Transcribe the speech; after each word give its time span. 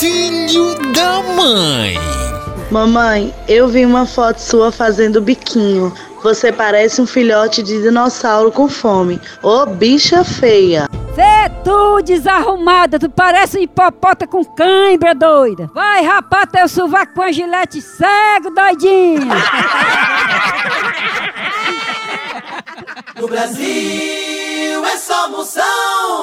Filho 0.00 0.74
da 0.94 1.22
mãe. 1.22 1.94
Mamãe, 2.70 3.34
eu 3.46 3.68
vi 3.68 3.84
uma 3.84 4.06
foto 4.06 4.38
sua 4.38 4.72
fazendo 4.72 5.20
biquinho. 5.20 5.92
Você 6.22 6.50
parece 6.50 7.02
um 7.02 7.06
filhote 7.06 7.62
de 7.62 7.82
dinossauro 7.82 8.50
com 8.50 8.66
fome. 8.66 9.20
Ô 9.42 9.66
bicha 9.66 10.24
feia. 10.24 10.88
Vê 11.14 11.50
tu, 11.62 12.00
desarrumada, 12.00 12.98
tu 12.98 13.10
parece 13.10 13.58
um 13.58 13.62
hipopota 13.62 14.26
com 14.26 14.42
cãibra, 14.42 15.14
doida. 15.14 15.70
Vai 15.74 16.02
rapar 16.02 16.46
teu 16.46 16.66
sovaco 16.66 17.12
com 17.12 17.22
a 17.22 17.30
gilete 17.30 17.82
cego, 17.82 18.48
doidinha. 18.54 19.36
No 23.20 23.28
Brasil 23.28 24.82
é 24.82 24.96
só 24.96 25.28
moção. 25.28 26.19